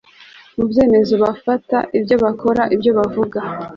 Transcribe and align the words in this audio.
mu 0.55 0.63
byemezo 0.69 1.13
bafata, 1.23 1.77
ibyo 1.97 2.15
bakora, 2.23 2.61
ibyo 2.75 2.91
bavuga 2.97 3.39